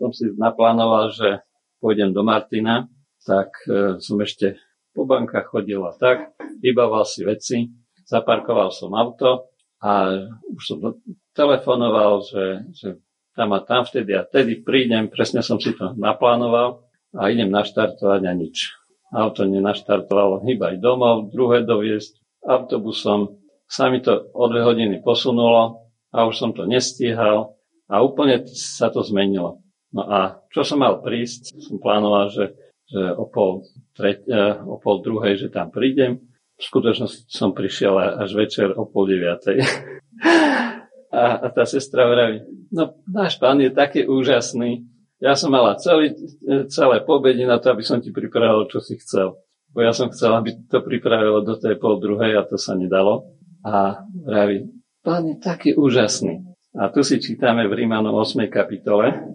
som 0.00 0.16
si 0.16 0.32
naplánoval, 0.32 1.12
že 1.12 1.44
pôjdem 1.76 2.16
do 2.16 2.24
Martina, 2.24 2.88
tak 3.20 3.52
e, 3.68 4.00
som 4.00 4.16
ešte 4.16 4.56
po 4.96 5.04
bankách 5.04 5.52
chodil 5.52 5.84
a 5.84 5.92
tak, 5.92 6.32
vybával 6.64 7.04
si 7.04 7.20
veci, 7.20 7.68
zaparkoval 8.08 8.72
som 8.72 8.96
auto 8.96 9.52
a 9.84 10.24
už 10.56 10.62
som 10.64 10.78
telefonoval, 11.36 12.24
že, 12.24 12.44
že 12.72 12.88
tam 13.36 13.52
a 13.52 13.60
tam 13.60 13.84
vtedy 13.84 14.16
a 14.16 14.24
vtedy 14.24 14.64
prídem, 14.64 15.12
presne 15.12 15.44
som 15.44 15.60
si 15.60 15.76
to 15.76 15.94
naplánoval 15.94 16.82
a 17.14 17.30
idem 17.30 17.52
naštartovať 17.52 18.22
a 18.24 18.32
nič. 18.34 18.74
Auto 19.10 19.42
nenaštartovalo, 19.42 20.42
hýbaj 20.46 20.78
domov, 20.78 21.34
druhé 21.34 21.66
doviesť 21.66 22.18
autobusom. 22.46 23.38
Sa 23.70 23.90
mi 23.90 24.02
to 24.02 24.30
o 24.34 24.44
dve 24.50 24.66
hodiny 24.66 25.02
posunulo 25.02 25.86
a 26.10 26.26
už 26.26 26.34
som 26.34 26.50
to 26.50 26.66
nestíhal 26.66 27.54
a 27.86 28.02
úplne 28.02 28.42
sa 28.50 28.90
to 28.90 29.02
zmenilo. 29.02 29.62
No 29.90 30.06
a 30.06 30.38
čo 30.54 30.62
som 30.62 30.82
mal 30.82 31.02
prísť, 31.02 31.58
som 31.58 31.82
plánoval, 31.82 32.30
že, 32.30 32.54
že 32.86 33.02
o, 33.18 33.26
pol 33.26 33.66
treť, 33.98 34.18
eh, 34.30 34.54
o 34.62 34.78
pol 34.78 35.02
druhej, 35.02 35.34
že 35.46 35.48
tam 35.50 35.74
prídem. 35.74 36.22
V 36.60 36.62
skutočnosti 36.62 37.26
som 37.26 37.56
prišiel 37.56 38.20
až 38.20 38.36
večer 38.36 38.70
o 38.76 38.86
pol 38.86 39.08
deviatej. 39.10 39.58
A, 41.10 41.42
a 41.42 41.46
tá 41.50 41.66
sestra 41.66 42.06
vraví, 42.06 42.46
no 42.70 42.94
náš 43.10 43.34
pán 43.34 43.58
je 43.58 43.74
taký 43.74 44.06
úžasný. 44.06 44.86
Ja 45.18 45.34
som 45.34 45.50
mala 45.50 45.74
celý, 45.74 46.14
celé 46.70 47.02
pobedi 47.02 47.42
na 47.42 47.58
to, 47.58 47.74
aby 47.74 47.82
som 47.82 47.98
ti 47.98 48.14
pripravil, 48.14 48.70
čo 48.70 48.78
si 48.78 48.94
chcel. 48.94 49.34
Bo 49.74 49.82
ja 49.82 49.90
som 49.90 50.06
chcel, 50.14 50.30
aby 50.38 50.54
to 50.70 50.78
pripravilo 50.86 51.42
do 51.42 51.58
tej 51.58 51.82
pol 51.82 51.98
druhej 51.98 52.38
a 52.38 52.46
to 52.46 52.54
sa 52.54 52.78
nedalo. 52.78 53.26
A 53.66 54.06
vraví, 54.06 54.70
pán 55.02 55.26
je 55.26 55.36
taký 55.42 55.74
úžasný. 55.74 56.46
A 56.78 56.86
tu 56.94 57.02
si 57.02 57.18
čítame 57.18 57.66
v 57.66 57.74
Rímanom 57.74 58.14
8. 58.14 58.46
kapitole. 58.46 59.34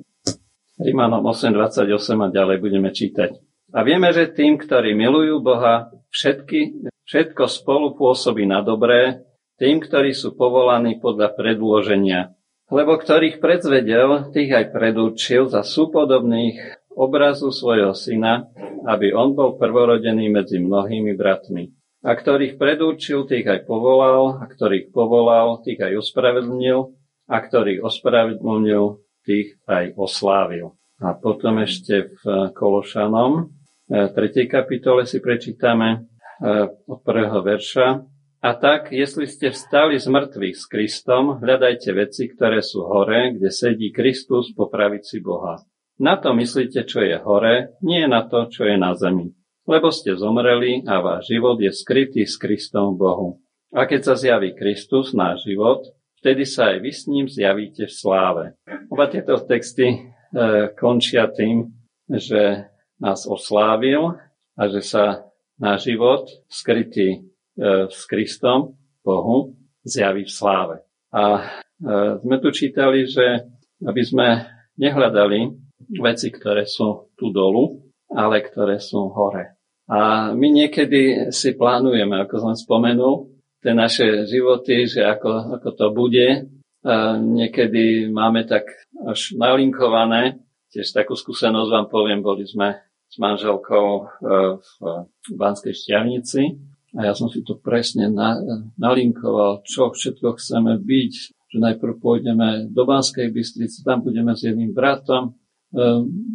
Rímanom 0.76 1.24
8.28 1.24 1.88
a 2.20 2.28
ďalej 2.28 2.58
budeme 2.60 2.92
čítať. 2.92 3.40
A 3.72 3.84
vieme, 3.88 4.12
že 4.12 4.28
tým, 4.32 4.60
ktorí 4.60 4.92
milujú 4.92 5.40
Boha, 5.40 5.92
všetky, 6.12 6.92
všetko 7.08 7.48
spolu 7.48 7.96
pôsobí 7.96 8.44
na 8.44 8.60
dobré, 8.60 9.24
tým, 9.56 9.80
ktorí 9.80 10.12
sú 10.12 10.36
povolaní 10.36 11.00
podľa 11.00 11.32
predloženia. 11.36 12.36
Lebo 12.68 13.00
ktorých 13.00 13.40
predzvedel, 13.40 14.36
tých 14.36 14.52
aj 14.52 14.66
predurčil 14.76 15.48
za 15.48 15.64
súpodobných 15.64 16.60
obrazu 16.92 17.56
svojho 17.56 17.96
syna, 17.96 18.52
aby 18.84 19.16
on 19.16 19.32
bol 19.32 19.56
prvorodený 19.56 20.28
medzi 20.28 20.60
mnohými 20.60 21.16
bratmi. 21.16 21.72
A 22.06 22.14
ktorých 22.14 22.60
predurčil, 22.60 23.26
tých 23.26 23.48
aj 23.48 23.64
povolal, 23.64 24.44
a 24.44 24.46
ktorých 24.46 24.92
povolal, 24.92 25.64
tých 25.64 25.82
aj 25.82 26.04
ospravedlnil, 26.04 26.94
a 27.26 27.38
ktorých 27.42 27.82
ospravedlnil, 27.82 29.05
tých 29.26 29.48
aj 29.66 29.98
oslávil. 29.98 30.78
A 31.04 31.12
potom 31.18 31.60
ešte 31.60 32.14
v 32.24 32.56
Kološanom 32.56 33.52
3. 33.92 34.16
E, 34.16 34.48
kapitole 34.48 35.04
si 35.04 35.20
prečítame 35.20 35.90
e, 35.92 35.98
od 36.88 37.00
prvého 37.04 37.44
verša. 37.44 38.02
A 38.46 38.50
tak, 38.54 38.94
jestli 38.94 39.26
ste 39.26 39.50
vstali 39.50 39.98
z 39.98 40.06
mŕtvych 40.06 40.56
s 40.56 40.66
Kristom, 40.70 41.42
hľadajte 41.42 41.90
veci, 41.98 42.30
ktoré 42.30 42.62
sú 42.62 42.86
hore, 42.86 43.34
kde 43.34 43.50
sedí 43.50 43.90
Kristus 43.90 44.54
po 44.54 44.70
pravici 44.70 45.18
Boha. 45.18 45.58
Na 45.98 46.20
to 46.22 46.36
myslíte, 46.38 46.86
čo 46.86 47.02
je 47.02 47.18
hore, 47.18 47.74
nie 47.82 48.06
na 48.06 48.28
to, 48.28 48.46
čo 48.52 48.70
je 48.70 48.78
na 48.78 48.94
zemi. 48.94 49.34
Lebo 49.66 49.90
ste 49.90 50.14
zomreli 50.14 50.86
a 50.86 51.02
váš 51.02 51.34
život 51.34 51.58
je 51.58 51.74
skrytý 51.74 52.30
s 52.30 52.38
Kristom 52.38 52.94
v 52.94 53.02
Bohu. 53.02 53.30
A 53.74 53.90
keď 53.90 54.14
sa 54.14 54.16
zjaví 54.16 54.54
Kristus, 54.54 55.18
náš 55.18 55.42
život, 55.48 55.90
vtedy 56.26 56.50
sa 56.50 56.74
aj 56.74 56.78
vy 56.82 56.90
s 56.90 57.06
ním 57.06 57.30
zjavíte 57.30 57.86
v 57.86 57.94
sláve. 57.94 58.46
Oba 58.90 59.06
tieto 59.06 59.38
texty 59.46 59.94
e, 59.94 59.98
končia 60.74 61.30
tým, 61.30 61.70
že 62.10 62.66
nás 62.98 63.30
oslávil 63.30 64.18
a 64.58 64.64
že 64.66 64.82
sa 64.82 65.30
náš 65.62 65.94
život 65.94 66.26
skrytý 66.50 67.30
E, 67.56 67.88
s 67.88 68.04
Kristom, 68.04 68.76
Bohu, 69.00 69.56
zjaví 69.88 70.28
v 70.28 70.32
sláve. 70.32 70.84
A 71.16 71.40
e, 71.40 71.44
sme 72.20 72.44
tu 72.44 72.52
čítali, 72.52 73.08
že 73.08 73.48
aby 73.80 74.04
sme 74.04 74.44
nehľadali 74.76 75.56
veci, 76.04 76.28
ktoré 76.36 76.68
sú 76.68 77.16
tu 77.16 77.32
dolu, 77.32 77.80
ale 78.12 78.44
ktoré 78.44 78.84
sú 78.84 79.08
hore. 79.08 79.56
A 79.88 80.32
my 80.36 80.48
niekedy 80.52 81.32
si 81.32 81.56
plánujeme, 81.56 82.28
ako 82.28 82.36
som 82.44 82.54
spomenul, 82.60 83.32
tie 83.66 83.74
naše 83.74 84.30
životy, 84.30 84.86
že 84.86 85.02
ako, 85.02 85.58
ako 85.58 85.70
to 85.74 85.88
bude. 85.90 86.28
Niekedy 87.18 88.14
máme 88.14 88.46
tak 88.46 88.70
až 89.10 89.34
nalinkované, 89.34 90.38
tiež 90.70 90.94
takú 90.94 91.18
skúsenosť 91.18 91.74
vám 91.74 91.88
poviem, 91.90 92.22
boli 92.22 92.46
sme 92.46 92.78
s 93.10 93.18
manželkou 93.18 93.88
e, 93.98 94.04
v 95.02 95.34
Banskej 95.34 95.72
šťavnici. 95.72 96.42
A 97.00 97.10
ja 97.10 97.14
som 97.16 97.32
si 97.32 97.42
to 97.42 97.58
presne 97.58 98.12
na, 98.12 98.36
nalinkoval, 98.76 99.64
čo 99.64 99.92
všetko 99.92 100.36
chceme 100.36 100.76
byť, 100.80 101.14
že 101.26 101.58
najprv 101.58 101.96
pôjdeme 101.98 102.70
do 102.70 102.84
Banskej 102.84 103.32
Bystrice, 103.32 103.88
tam 103.88 104.04
budeme 104.04 104.36
s 104.36 104.44
jedným 104.44 104.76
bratom, 104.76 105.32
e, 105.32 105.34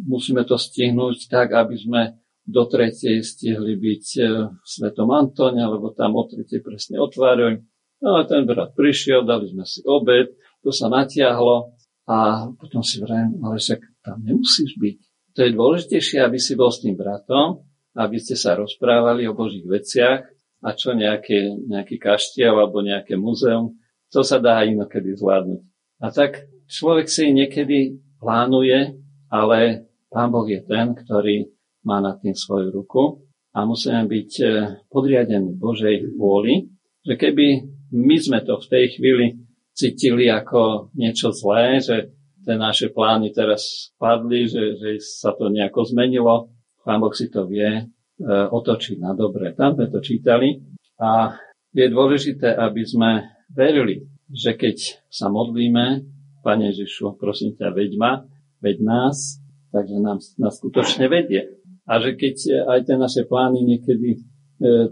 musíme 0.09 0.41
to 0.43 0.57
stihnúť 0.57 1.29
tak, 1.29 1.53
aby 1.53 1.77
sme 1.77 2.01
do 2.45 2.63
tretej 2.65 3.21
stihli 3.21 3.77
byť 3.77 4.05
e, 4.17 4.23
v 4.49 4.65
Svetom 4.65 5.09
Antone, 5.13 5.61
lebo 5.61 5.93
tam 5.93 6.17
o 6.17 6.25
tretej 6.25 6.61
presne 6.65 6.97
otvárajú. 6.97 7.61
No 8.01 8.17
a 8.17 8.25
ten 8.25 8.49
brat 8.49 8.73
prišiel, 8.73 9.21
dali 9.21 9.45
sme 9.49 9.61
si 9.61 9.85
obed, 9.85 10.33
to 10.65 10.73
sa 10.73 10.89
natiahlo 10.89 11.77
a 12.09 12.49
potom 12.57 12.81
si 12.81 12.97
vrajím, 12.97 13.37
ale 13.45 13.61
však 13.61 13.81
tam 14.01 14.17
nemusíš 14.25 14.73
byť. 14.81 14.97
To 15.37 15.39
je 15.45 15.51
dôležitejšie, 15.53 16.17
aby 16.25 16.37
si 16.41 16.57
bol 16.57 16.73
s 16.73 16.81
tým 16.81 16.97
bratom, 16.97 17.61
aby 17.95 18.17
ste 18.17 18.33
sa 18.33 18.57
rozprávali 18.57 19.29
o 19.29 19.37
Božích 19.37 19.63
veciach 19.63 20.25
a 20.65 20.69
čo 20.73 20.97
nejaké, 20.97 21.55
nejaký 21.69 22.01
kaštiel 22.01 22.57
alebo 22.57 22.81
nejaké 22.81 23.15
muzeum, 23.15 23.77
to 24.11 24.25
sa 24.25 24.41
dá 24.41 24.65
inokedy 24.65 25.15
zvládnuť. 25.15 25.61
A 26.01 26.09
tak 26.09 26.49
človek 26.67 27.07
si 27.07 27.31
niekedy 27.31 28.01
plánuje, 28.19 28.97
ale 29.31 29.87
Pán 30.11 30.33
Boh 30.33 30.43
je 30.43 30.59
ten, 30.67 30.91
ktorý 30.91 31.47
má 31.85 31.99
nad 31.99 32.17
tým 32.21 32.33
svoju 32.33 32.69
ruku 32.71 33.25
a 33.51 33.65
musíme 33.65 34.05
byť 34.07 34.31
e, 34.41 34.45
podriadení 34.87 35.57
Božej 35.57 36.15
vôli, 36.15 36.71
že 37.01 37.17
keby 37.17 37.67
my 37.91 38.15
sme 38.21 38.39
to 38.45 38.61
v 38.61 38.69
tej 38.69 38.85
chvíli 38.95 39.25
cítili 39.73 40.29
ako 40.29 40.93
niečo 40.95 41.33
zlé, 41.33 41.81
že 41.81 42.13
tie 42.41 42.55
naše 42.57 42.89
plány 42.93 43.33
teraz 43.33 43.93
padli, 43.97 44.45
že, 44.49 44.77
že 44.77 44.89
sa 45.01 45.33
to 45.33 45.49
nejako 45.49 45.85
zmenilo, 45.89 46.53
Pán 46.81 46.97
Boh 46.97 47.13
si 47.13 47.29
to 47.29 47.45
vie 47.45 47.85
E, 48.21 48.37
otočiť 48.53 49.01
na 49.01 49.17
dobre. 49.17 49.57
Tam 49.57 49.73
sme 49.73 49.89
to 49.89 49.97
čítali 49.97 50.61
a 51.01 51.33
je 51.73 51.89
dôležité, 51.89 52.53
aby 52.53 52.85
sme 52.85 53.25
verili, 53.49 54.05
že 54.29 54.53
keď 54.53 54.77
sa 55.09 55.25
modlíme, 55.33 56.05
Pane 56.45 56.69
Ježišu, 56.69 57.17
prosím 57.17 57.57
ťa, 57.57 57.73
veď 57.73 57.91
ma, 57.97 58.21
veď 58.61 58.77
nás, 58.81 59.41
takže 59.73 59.97
nám, 59.97 60.21
nás 60.37 60.53
skutočne 60.57 61.09
vedie. 61.09 61.49
A 61.91 61.99
že 61.99 62.15
keď 62.15 62.35
aj 62.71 62.79
tie 62.87 62.95
naše 62.95 63.27
plány 63.27 63.67
niekedy 63.67 64.15
e, 64.15 64.19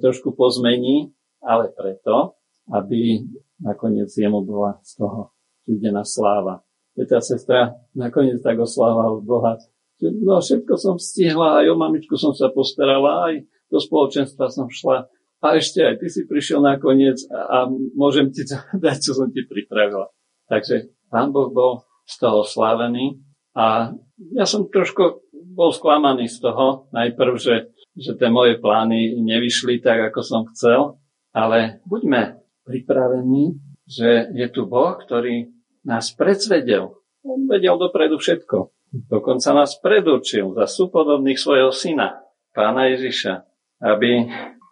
trošku 0.04 0.36
pozmení, 0.36 1.16
ale 1.40 1.72
preto, 1.72 2.36
aby 2.68 3.24
nakoniec 3.64 4.12
jemu 4.12 4.44
bola 4.44 4.84
z 4.84 5.00
toho 5.00 5.32
videná 5.64 6.04
sláva. 6.04 6.60
Veď 7.00 7.16
tá 7.16 7.20
sestra 7.24 7.60
nakoniec 7.96 8.44
tak 8.44 8.60
oslávala 8.60 9.24
Boha, 9.24 9.56
No 10.00 10.40
všetko 10.40 10.80
som 10.80 10.96
stihla, 10.96 11.60
aj 11.60 11.76
o 11.76 11.76
mamičku 11.76 12.16
som 12.16 12.32
sa 12.32 12.48
postarala, 12.48 13.28
aj 13.28 13.44
do 13.68 13.84
spoločenstva 13.84 14.48
som 14.48 14.72
šla. 14.72 15.12
A 15.44 15.56
ešte 15.60 15.84
aj 15.84 16.00
ty 16.00 16.08
si 16.08 16.24
prišiel 16.24 16.64
nakoniec 16.64 17.20
a, 17.32 17.40
a 17.48 17.58
môžem 17.96 18.32
ti 18.32 18.48
dať, 18.84 18.98
čo 19.00 19.12
som 19.16 19.28
ti 19.28 19.44
pripravila. 19.44 20.08
Takže 20.48 20.92
pán 21.12 21.36
Boh 21.36 21.52
bol 21.52 21.84
z 22.08 22.16
toho 22.16 22.48
slávený 22.48 23.20
a 23.56 23.92
ja 24.36 24.46
som 24.48 24.72
trošku 24.72 25.29
bol 25.50 25.74
sklamaný 25.74 26.30
z 26.30 26.46
toho, 26.46 26.90
najprv, 26.94 27.34
že, 27.42 27.74
že 27.98 28.14
tie 28.14 28.30
moje 28.30 28.62
plány 28.62 29.18
nevyšli 29.18 29.82
tak, 29.82 30.14
ako 30.14 30.20
som 30.22 30.42
chcel, 30.54 31.02
ale 31.34 31.82
buďme 31.90 32.38
pripravení, 32.66 33.58
že 33.90 34.30
je 34.38 34.48
tu 34.54 34.70
Boh, 34.70 34.94
ktorý 35.02 35.50
nás 35.82 36.14
predsvedel. 36.14 36.94
On 37.26 37.50
vedel 37.50 37.76
dopredu 37.76 38.22
všetko. 38.22 38.70
Dokonca 39.10 39.54
nás 39.54 39.78
predurčil 39.78 40.54
za 40.54 40.66
súpodobných 40.66 41.38
svojho 41.38 41.70
syna, 41.70 42.26
pána 42.54 42.90
Ježiša, 42.94 43.46
aby 43.86 44.30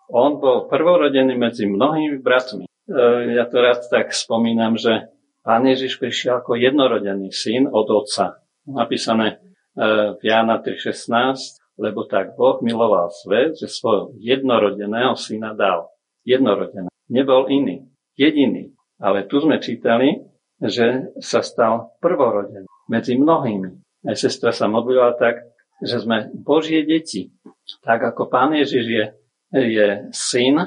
on 0.10 0.42
bol 0.42 0.66
prvorodený 0.66 1.38
medzi 1.38 1.70
mnohými 1.70 2.18
bratmi. 2.22 2.66
E, 2.66 2.70
ja 3.38 3.46
to 3.46 3.62
rád 3.62 3.86
tak 3.92 4.16
spomínam, 4.16 4.80
že 4.80 5.14
pán 5.46 5.68
Ježiš 5.70 6.02
prišiel 6.02 6.42
ako 6.42 6.58
jednorodený 6.58 7.30
syn 7.30 7.70
od 7.70 7.88
otca. 7.94 8.42
Napísané 8.66 9.47
v 10.18 10.22
Jána 10.26 10.58
3.16, 10.66 11.62
lebo 11.78 12.10
tak 12.10 12.34
Boh 12.34 12.58
miloval 12.66 13.14
svet, 13.14 13.54
že 13.62 13.70
svojho 13.70 14.18
jednorodeného 14.18 15.14
syna 15.14 15.54
dal. 15.54 15.94
Jednorodený. 16.26 16.90
Nebol 17.14 17.46
iný. 17.54 17.86
Jediný. 18.18 18.74
Ale 18.98 19.30
tu 19.30 19.38
sme 19.38 19.62
čítali, 19.62 20.26
že 20.58 21.14
sa 21.22 21.46
stal 21.46 21.94
prvorodený 22.02 22.66
medzi 22.90 23.14
mnohými. 23.14 24.02
aj 24.10 24.18
sestra 24.18 24.50
sa 24.50 24.66
modlila 24.66 25.14
tak, 25.22 25.46
že 25.86 26.02
sme 26.02 26.34
Božie 26.34 26.82
deti. 26.82 27.30
Tak 27.86 28.16
ako 28.16 28.32
Pán 28.32 28.58
Ježiš 28.58 28.86
je, 28.90 29.06
je 29.54 29.88
syn, 30.10 30.58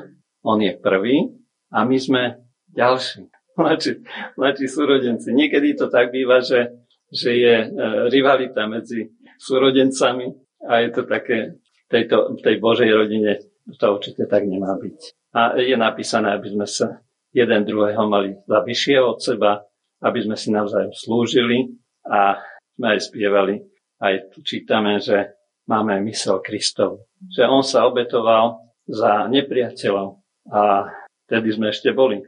on 0.47 0.63
je 0.63 0.79
prvý 0.79 1.35
a 1.75 1.83
my 1.83 1.97
sme 1.99 2.23
ďalší, 2.71 3.27
mladší, 3.59 4.07
mladší 4.39 4.67
súrodenci. 4.71 5.35
Niekedy 5.35 5.75
to 5.75 5.91
tak 5.91 6.15
býva, 6.15 6.39
že, 6.45 6.71
že 7.11 7.31
je 7.35 7.55
e, 7.63 7.67
rivalita 8.09 8.71
medzi 8.71 9.11
súrodencami 9.37 10.31
a 10.71 10.83
je 10.87 10.89
to 10.95 11.03
také 11.05 11.59
v, 11.59 11.81
tejto, 11.91 12.39
tej 12.39 12.57
Božej 12.63 12.91
rodine 12.95 13.51
to 13.79 13.87
určite 13.87 14.27
tak 14.27 14.47
nemá 14.49 14.75
byť. 14.75 14.99
A 15.37 15.55
je 15.61 15.77
napísané, 15.79 16.35
aby 16.35 16.51
sme 16.51 16.67
sa 16.67 16.99
jeden 17.31 17.63
druhého 17.63 18.03
mali 18.11 18.35
za 18.43 18.59
vyššie 18.67 18.97
od 18.99 19.19
seba, 19.23 19.63
aby 20.03 20.19
sme 20.27 20.35
si 20.35 20.51
navzájom 20.51 20.91
slúžili 20.91 21.71
a 22.03 22.41
sme 22.75 22.87
aj 22.97 23.01
spievali. 23.13 23.55
Aj 24.01 24.17
čítame, 24.43 24.99
že 24.99 25.37
máme 25.69 26.01
mysel 26.09 26.41
Kristov. 26.41 27.07
Že 27.31 27.43
on 27.47 27.63
sa 27.63 27.87
obetoval 27.87 28.59
za 28.89 29.29
nepriateľov. 29.29 30.19
A 30.51 30.89
vtedy 31.29 31.55
sme 31.55 31.71
ešte 31.71 31.93
boli, 31.93 32.19
e, 32.19 32.27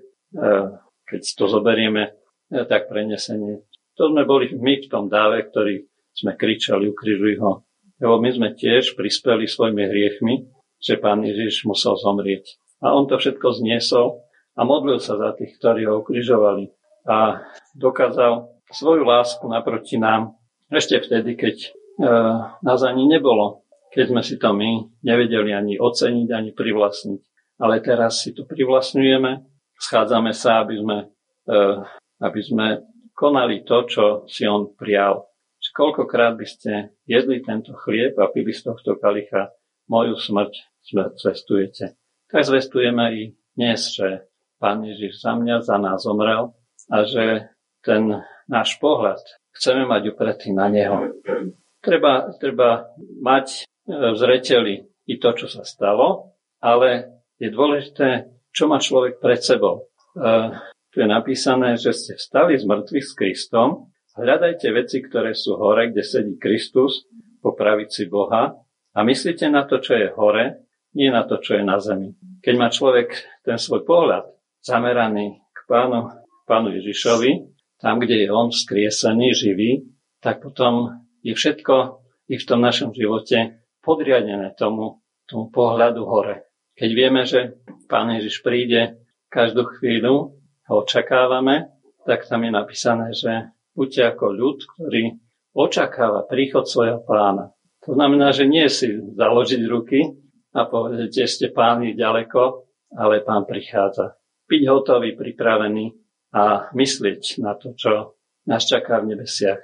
keď 1.09 1.21
to 1.35 1.45
zoberieme, 1.49 2.13
e, 2.53 2.63
tak 2.69 2.93
prenesenie. 2.93 3.65
To 4.03 4.11
sme 4.11 4.27
boli 4.27 4.51
my 4.51 4.83
v 4.83 4.91
tom 4.91 5.07
dáve, 5.07 5.47
ktorí 5.47 5.87
sme 6.11 6.35
kričali, 6.35 6.91
ukrižuj 6.91 7.39
ho. 7.39 7.63
Lebo 8.03 8.19
my 8.19 8.35
sme 8.35 8.49
tiež 8.51 8.99
prispeli 8.99 9.47
svojimi 9.47 9.87
hriechmi, 9.87 10.43
že 10.83 10.99
pán 10.99 11.23
Ježiš 11.23 11.63
musel 11.71 11.95
zomrieť. 11.95 12.59
A 12.83 12.99
on 12.99 13.07
to 13.07 13.15
všetko 13.15 13.63
zniesol 13.63 14.27
a 14.59 14.67
modlil 14.67 14.99
sa 14.99 15.15
za 15.15 15.39
tých, 15.39 15.55
ktorí 15.55 15.87
ho 15.87 16.03
ukrižovali. 16.03 16.75
A 17.07 17.47
dokázal 17.79 18.51
svoju 18.75 19.07
lásku 19.07 19.47
naproti 19.47 20.03
nám 20.03 20.35
ešte 20.67 20.99
vtedy, 20.99 21.39
keď 21.39 21.57
e, 21.63 21.69
nás 22.59 22.83
ani 22.83 23.07
nebolo, 23.07 23.63
keď 23.95 24.19
sme 24.19 24.23
si 24.27 24.35
to 24.35 24.51
my 24.51 24.83
nevedeli 25.07 25.55
ani 25.55 25.79
oceniť, 25.79 26.29
ani 26.35 26.51
privlastniť. 26.51 27.23
Ale 27.63 27.79
teraz 27.79 28.27
si 28.27 28.35
to 28.35 28.51
privlastňujeme, 28.51 29.47
schádzame 29.79 30.35
sa, 30.35 30.67
aby 30.67 30.75
sme, 30.75 30.99
e, 31.47 31.57
aby 32.19 32.41
sme 32.43 32.83
konali 33.23 33.63
to, 33.63 33.87
čo 33.87 34.05
si 34.27 34.43
on 34.51 34.75
prijal. 34.75 35.31
Čiže 35.63 35.79
koľkokrát 35.79 36.35
by 36.35 36.43
ste 36.43 36.99
jedli 37.07 37.39
tento 37.39 37.71
chlieb 37.79 38.19
a 38.19 38.27
pili 38.27 38.51
z 38.51 38.67
tohto 38.67 38.99
kalicha 38.99 39.55
moju 39.87 40.19
smrť 40.19 40.83
zvestujete. 41.15 41.95
Tak 42.27 42.43
zvestujeme 42.43 43.05
i 43.15 43.23
dnes, 43.55 43.95
že 43.95 44.27
Pán 44.59 44.83
Ježiš 44.83 45.23
za 45.23 45.39
mňa, 45.39 45.63
za 45.63 45.79
nás 45.79 46.03
zomrel 46.03 46.51
a 46.91 47.07
že 47.07 47.55
ten 47.87 48.27
náš 48.51 48.83
pohľad 48.83 49.23
chceme 49.55 49.87
mať 49.87 50.03
upretý 50.11 50.51
na 50.51 50.67
Neho. 50.67 51.15
Treba, 51.79 52.31
treba 52.39 52.91
mať 53.23 53.47
e, 53.55 53.61
v 53.91 54.17
zreteli 54.19 54.75
i 55.07 55.15
to, 55.19 55.35
čo 55.35 55.47
sa 55.51 55.67
stalo, 55.67 56.39
ale 56.63 57.23
je 57.43 57.51
dôležité, 57.51 58.31
čo 58.55 58.71
má 58.71 58.79
človek 58.79 59.19
pred 59.19 59.43
sebou. 59.43 59.91
Tu 60.93 61.01
je 61.01 61.09
napísané, 61.09 61.81
že 61.81 61.97
ste 61.97 62.21
vstali 62.21 62.61
z 62.61 62.69
mŕtvych 62.69 63.07
s 63.09 63.13
Kristom, 63.17 63.89
hľadajte 64.13 64.69
veci, 64.77 65.01
ktoré 65.01 65.33
sú 65.33 65.57
hore, 65.57 65.89
kde 65.89 66.05
sedí 66.05 66.37
Kristus, 66.37 67.09
po 67.43 67.57
pravici 67.57 68.07
Boha 68.07 68.55
a 68.95 68.99
myslíte 69.03 69.51
na 69.51 69.67
to, 69.67 69.81
čo 69.81 69.99
je 69.99 70.13
hore, 70.15 70.69
nie 70.95 71.09
na 71.09 71.25
to, 71.25 71.41
čo 71.41 71.59
je 71.59 71.65
na 71.65 71.81
zemi. 71.81 72.15
Keď 72.45 72.55
má 72.55 72.69
človek 72.69 73.09
ten 73.43 73.57
svoj 73.59 73.83
pohľad 73.89 74.29
zameraný 74.63 75.43
k 75.51 75.59
pánu, 75.67 76.13
pánu 76.45 76.77
Ježišovi, 76.77 77.51
tam, 77.83 77.99
kde 77.99 78.23
je 78.23 78.29
on 78.31 78.55
vzkriesený, 78.55 79.35
živý, 79.35 79.83
tak 80.23 80.39
potom 80.39 81.03
je 81.25 81.35
všetko 81.35 82.05
i 82.31 82.39
v 82.39 82.47
tom 82.47 82.63
našom 82.63 82.95
živote 82.95 83.65
podriadené 83.83 84.55
tomu, 84.55 85.03
tomu 85.27 85.51
pohľadu 85.51 86.07
hore. 86.07 86.47
Keď 86.79 86.91
vieme, 86.95 87.27
že 87.27 87.59
Pán 87.91 88.13
Ježiš 88.15 88.45
príde 88.47 89.03
každú 89.27 89.67
chvíľu, 89.67 90.39
ho 90.69 90.83
očakávame, 90.83 91.71
tak 92.07 92.27
tam 92.27 92.43
je 92.47 92.53
napísané, 92.53 93.07
že 93.15 93.55
buďte 93.75 94.03
ako 94.15 94.25
ľud, 94.35 94.59
ktorý 94.75 95.19
očakáva 95.55 96.27
príchod 96.27 96.67
svojho 96.67 97.03
pána. 97.07 97.55
To 97.87 97.99
znamená, 97.99 98.31
že 98.31 98.47
nie 98.47 98.67
si 98.71 98.95
založiť 98.95 99.63
ruky 99.67 100.01
a 100.55 100.67
povedať, 100.67 101.11
že 101.11 101.25
ste 101.27 101.47
páni 101.51 101.99
ďaleko, 101.99 102.69
ale 102.95 103.25
pán 103.27 103.43
prichádza. 103.49 104.19
Byť 104.47 104.63
hotový, 104.69 105.17
pripravený 105.19 105.97
a 106.35 106.71
myslieť 106.73 107.43
na 107.43 107.59
to, 107.59 107.75
čo 107.75 108.19
nás 108.47 108.65
čaká 108.67 109.03
v 109.03 109.15
nebesiach. 109.17 109.61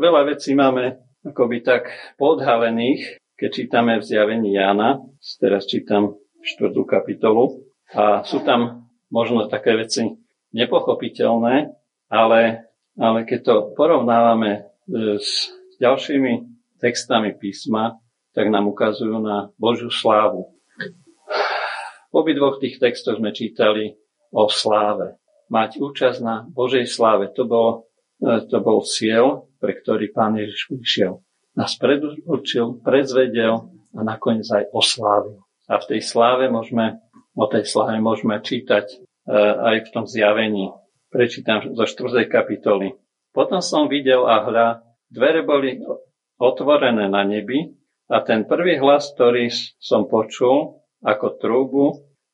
Veľa 0.00 0.34
vecí 0.34 0.56
máme 0.56 1.00
akoby 1.24 1.60
tak 1.64 1.88
podhalených, 2.16 3.20
keď 3.36 3.50
čítame 3.50 3.92
v 4.00 4.06
zjavení 4.06 4.54
Jána, 4.56 5.02
teraz 5.40 5.66
čítam 5.66 6.16
štvrtú 6.44 6.84
kapitolu, 6.84 7.64
a 7.92 8.24
sú 8.24 8.40
tam 8.44 8.83
možno 9.08 9.50
také 9.50 9.74
veci 9.74 10.08
nepochopiteľné, 10.54 11.74
ale, 12.08 12.70
ale 12.94 13.18
keď 13.26 13.40
to 13.42 13.54
porovnávame 13.74 14.50
e, 14.54 14.60
s 15.18 15.50
ďalšími 15.82 16.32
textami 16.78 17.34
písma, 17.34 17.98
tak 18.34 18.50
nám 18.50 18.70
ukazujú 18.70 19.18
na 19.18 19.50
Božiu 19.58 19.90
slávu. 19.90 20.54
V 22.10 22.14
obidvoch 22.14 22.62
tých 22.62 22.78
textoch 22.78 23.18
sme 23.18 23.34
čítali 23.34 23.98
o 24.30 24.46
sláve 24.46 25.18
mať 25.50 25.82
účasť 25.82 26.18
na 26.22 26.46
Božej 26.46 26.86
sláve. 26.88 27.30
To 27.34 27.44
bol, 27.44 27.68
e, 28.22 28.42
to 28.48 28.58
bol 28.62 28.82
cieľ, 28.86 29.50
pre 29.58 29.76
ktorý 29.76 30.10
Pán 30.14 30.38
Ježiš 30.38 30.70
prišiel. 30.70 31.20
Nás 31.54 31.78
predurčil, 31.78 32.82
predzvedel 32.82 33.70
a 33.94 34.00
nakoniec 34.02 34.46
aj 34.50 34.74
oslávil. 34.74 35.38
A 35.70 35.78
v 35.78 35.88
tej 35.94 36.00
sláve 36.02 36.50
môžeme, 36.50 36.98
o 37.34 37.44
tej 37.50 37.66
sláve 37.66 37.98
môžeme 37.98 38.38
čítať 38.38 38.86
e, 38.90 38.96
aj 39.38 39.76
v 39.86 39.88
tom 39.90 40.04
zjavení. 40.06 40.70
Prečítam 41.10 41.62
zo 41.74 41.84
4. 41.86 42.26
kapitoly. 42.26 42.94
Potom 43.34 43.62
som 43.62 43.90
videl 43.90 44.22
a 44.26 44.42
hľa, 44.46 44.66
dvere 45.10 45.42
boli 45.42 45.82
otvorené 46.38 47.10
na 47.10 47.22
nebi 47.26 47.74
a 48.10 48.22
ten 48.22 48.46
prvý 48.46 48.78
hlas, 48.78 49.14
ktorý 49.14 49.50
som 49.78 50.06
počul 50.06 50.82
ako 51.02 51.26
trúbu, 51.38 51.84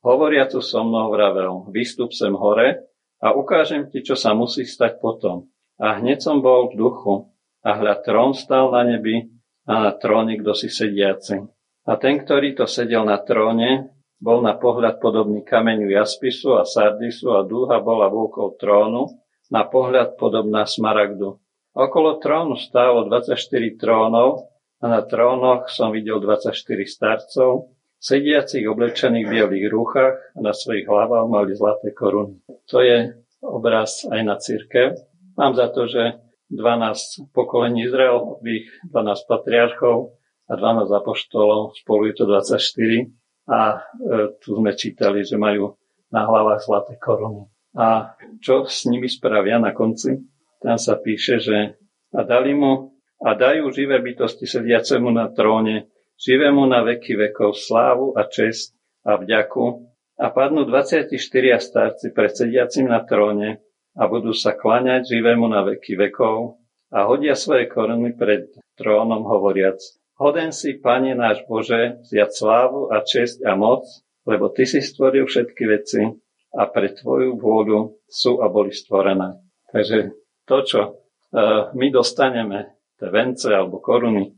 hovoriacu 0.05 0.61
so 0.61 0.81
mnou 0.85 1.12
vravel, 1.12 1.69
vystup 1.73 2.12
sem 2.12 2.32
hore 2.32 2.88
a 3.20 3.37
ukážem 3.37 3.88
ti, 3.93 4.00
čo 4.00 4.17
sa 4.17 4.32
musí 4.32 4.64
stať 4.64 5.00
potom. 5.00 5.49
A 5.81 6.00
hneď 6.00 6.20
som 6.20 6.44
bol 6.44 6.73
v 6.73 6.76
duchu 6.76 7.32
a 7.64 7.76
hľad 7.76 8.05
trón 8.05 8.32
stal 8.32 8.73
na 8.73 8.85
nebi 8.85 9.29
a 9.69 9.88
na 9.88 9.93
tróne 9.97 10.37
kto 10.41 10.52
si 10.57 10.69
sediaci. 10.73 11.40
A 11.88 11.97
ten, 11.97 12.21
ktorý 12.21 12.57
to 12.57 12.69
sedel 12.69 13.04
na 13.09 13.21
tróne, 13.21 13.92
bol 14.21 14.45
na 14.45 14.53
pohľad 14.53 15.00
podobný 15.00 15.41
kameňu 15.41 15.89
jaspisu 15.97 16.61
a 16.61 16.69
sardisu 16.69 17.33
a 17.33 17.41
dúha 17.41 17.81
bola 17.81 18.12
vôkol 18.12 18.61
trónu, 18.61 19.09
na 19.50 19.67
pohľad 19.67 20.15
podobná 20.21 20.69
smaragdu. 20.69 21.41
Okolo 21.75 22.21
trónu 22.21 22.55
stálo 22.61 23.09
24 23.09 23.35
trónov 23.81 24.53
a 24.79 24.87
na 24.87 25.00
trónoch 25.03 25.73
som 25.73 25.91
videl 25.91 26.21
24 26.21 26.55
starcov, 26.87 27.73
sediacich 27.99 28.65
oblečených 28.69 29.27
v 29.27 29.33
bielých 29.33 29.67
rúchach 29.73 30.15
a 30.37 30.39
na 30.39 30.53
svojich 30.55 30.87
hlavách 30.87 31.27
mali 31.27 31.53
zlaté 31.57 31.91
koruny. 31.97 32.39
To 32.71 32.79
je 32.85 33.17
obraz 33.41 34.05
aj 34.07 34.21
na 34.23 34.37
církev. 34.37 35.00
Mám 35.35 35.57
za 35.57 35.73
to, 35.73 35.89
že 35.89 36.21
12 36.53 37.31
pokolení 37.31 37.87
Izraelových, 37.87 38.91
12 38.91 39.31
patriarchov 39.31 40.19
a 40.50 40.59
12 40.59 40.91
apoštolov, 40.91 41.79
spolu 41.79 42.11
je 42.11 42.15
to 42.19 42.25
24 42.27 43.20
a 43.50 43.83
e, 43.99 44.38
tu 44.38 44.54
sme 44.54 44.71
čítali, 44.78 45.26
že 45.26 45.35
majú 45.35 45.75
na 46.14 46.23
hlavách 46.23 46.62
zlaté 46.62 46.95
koruny. 47.02 47.50
A 47.75 48.14
čo 48.38 48.66
s 48.66 48.87
nimi 48.87 49.11
spravia 49.11 49.59
na 49.59 49.75
konci? 49.75 50.14
Tam 50.62 50.78
sa 50.78 50.99
píše, 50.99 51.42
že 51.42 51.75
a 52.14 52.23
dali 52.26 52.54
mu 52.54 52.95
a 53.23 53.35
dajú 53.35 53.71
živé 53.71 53.99
bytosti 54.02 54.47
sediacemu 54.47 55.11
na 55.11 55.30
tróne 55.30 55.90
živému 56.21 56.69
na 56.69 56.85
veky 56.85 57.16
vekov 57.16 57.57
slávu 57.57 58.12
a 58.12 58.28
čest 58.28 58.76
a 59.07 59.16
vďaku 59.16 59.88
a 60.21 60.28
padnú 60.28 60.69
24 60.69 61.09
starci 61.57 62.12
pred 62.12 62.33
sediacim 62.37 62.85
na 62.85 63.00
tróne 63.00 63.64
a 63.97 64.02
budú 64.04 64.37
sa 64.37 64.52
klaňať 64.52 65.09
živému 65.09 65.49
na 65.49 65.64
veky 65.64 65.97
vekov 65.97 66.61
a 66.92 67.09
hodia 67.09 67.33
svoje 67.33 67.73
koruny 67.73 68.12
pred 68.12 68.52
trónom 68.76 69.25
hovoriac 69.25 69.80
Hoden 70.21 70.53
si, 70.53 70.77
Pane 70.77 71.17
náš 71.17 71.41
Bože, 71.49 72.05
vziať 72.05 72.31
slávu 72.37 72.93
a 72.93 73.00
čest 73.00 73.41
a 73.41 73.57
moc, 73.57 73.89
lebo 74.29 74.53
Ty 74.53 74.69
si 74.69 74.85
stvoril 74.85 75.25
všetky 75.25 75.65
veci 75.65 76.05
a 76.53 76.62
pre 76.69 76.93
Tvoju 76.93 77.41
vôľu 77.41 78.05
sú 78.05 78.45
a 78.45 78.53
boli 78.53 78.69
stvorené. 78.69 79.41
Takže 79.73 80.12
to, 80.45 80.57
čo 80.61 80.81
uh, 80.85 81.73
my 81.73 81.87
dostaneme, 81.89 82.85
tie 83.00 83.09
vence 83.09 83.49
alebo 83.49 83.81
koruny, 83.81 84.29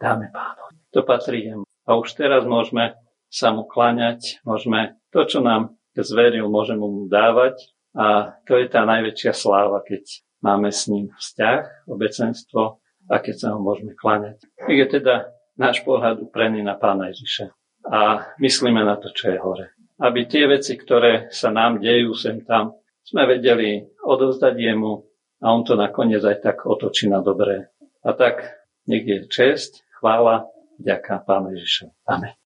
dáme 0.00 0.32
pánu 0.32 0.66
to 0.96 1.04
patrí 1.04 1.44
jemu. 1.44 1.68
A 1.84 2.00
už 2.00 2.16
teraz 2.16 2.48
môžeme 2.48 2.96
sa 3.28 3.52
mu 3.52 3.68
kláňať, 3.68 4.40
môžeme 4.48 4.96
to, 5.12 5.28
čo 5.28 5.44
nám 5.44 5.76
zveril, 5.92 6.48
môžeme 6.48 6.80
mu 6.80 7.04
dávať 7.04 7.60
a 7.92 8.32
to 8.48 8.56
je 8.56 8.64
tá 8.72 8.88
najväčšia 8.88 9.36
sláva, 9.36 9.84
keď 9.84 10.24
máme 10.40 10.72
s 10.72 10.88
ním 10.88 11.12
vzťah, 11.12 11.84
obecenstvo 11.84 12.80
a 13.10 13.22
keď 13.22 13.34
sa 13.34 13.48
ho 13.54 13.58
môžeme 13.62 13.94
kláňať. 13.94 14.42
Je 14.66 14.84
teda 14.86 15.30
náš 15.56 15.82
pohľad 15.82 16.20
uprený 16.22 16.60
na 16.60 16.76
Pána 16.76 17.10
Ježiša 17.10 17.50
a 17.86 18.30
myslíme 18.42 18.82
na 18.82 18.98
to, 18.98 19.10
čo 19.14 19.32
je 19.32 19.38
hore. 19.38 19.66
Aby 19.96 20.28
tie 20.28 20.44
veci, 20.44 20.76
ktoré 20.76 21.32
sa 21.32 21.48
nám 21.48 21.80
dejú 21.80 22.12
sem 22.12 22.44
tam, 22.44 22.76
sme 23.06 23.24
vedeli 23.24 23.86
odovzdať 24.04 24.54
jemu 24.58 25.06
a 25.40 25.46
on 25.54 25.62
to 25.64 25.78
nakoniec 25.78 26.20
aj 26.20 26.42
tak 26.42 26.66
otočí 26.66 27.08
na 27.08 27.22
dobré. 27.22 27.70
A 28.04 28.12
tak 28.12 28.58
nech 28.86 29.06
je 29.06 29.26
čest, 29.30 29.82
chvála, 29.98 30.46
ďaká 30.76 31.22
Pána 31.24 31.54
Ježiša. 31.56 31.90
Amen. 32.06 32.45